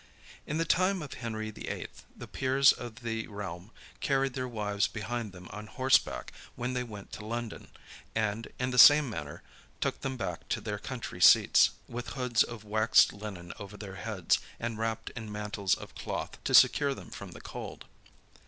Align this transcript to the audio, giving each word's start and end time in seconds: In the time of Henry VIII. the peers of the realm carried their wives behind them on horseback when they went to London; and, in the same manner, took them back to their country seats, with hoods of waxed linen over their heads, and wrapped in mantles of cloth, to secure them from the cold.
In 0.47 0.57
the 0.57 0.65
time 0.65 1.03
of 1.03 1.13
Henry 1.13 1.51
VIII. 1.51 1.85
the 2.15 2.25
peers 2.27 2.73
of 2.73 3.03
the 3.03 3.27
realm 3.27 3.69
carried 3.99 4.33
their 4.33 4.47
wives 4.47 4.87
behind 4.87 5.31
them 5.31 5.47
on 5.51 5.67
horseback 5.67 6.33
when 6.55 6.73
they 6.73 6.81
went 6.83 7.11
to 7.11 7.23
London; 7.23 7.67
and, 8.15 8.51
in 8.57 8.71
the 8.71 8.79
same 8.79 9.07
manner, 9.11 9.43
took 9.79 10.01
them 10.01 10.17
back 10.17 10.49
to 10.49 10.59
their 10.59 10.79
country 10.79 11.21
seats, 11.21 11.69
with 11.87 12.13
hoods 12.17 12.41
of 12.41 12.63
waxed 12.63 13.13
linen 13.13 13.53
over 13.59 13.77
their 13.77 13.97
heads, 13.97 14.39
and 14.59 14.79
wrapped 14.79 15.11
in 15.11 15.31
mantles 15.31 15.75
of 15.75 15.93
cloth, 15.93 16.43
to 16.45 16.55
secure 16.55 16.95
them 16.95 17.11
from 17.11 17.33
the 17.33 17.39
cold. 17.39 17.85